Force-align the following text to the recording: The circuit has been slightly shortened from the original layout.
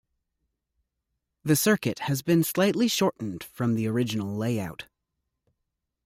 The 1.43 1.55
circuit 1.55 1.99
has 1.99 2.23
been 2.23 2.43
slightly 2.43 2.87
shortened 2.87 3.43
from 3.43 3.75
the 3.75 3.85
original 3.85 4.35
layout. 4.35 4.87